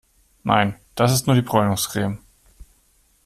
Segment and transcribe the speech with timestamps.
[0.41, 2.17] Nein, das ist nur die Bräunungscreme.